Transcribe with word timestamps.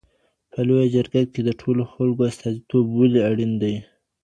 په 0.51 0.59
لویه 0.67 0.87
جرګه 0.95 1.21
کي 1.33 1.41
د 1.45 1.49
ټولو 1.61 1.81
خلګو 1.91 2.21
استازیتوب 2.31 2.85
ولي 2.97 3.21
اړین 3.29 3.51
دی؟ 3.61 3.75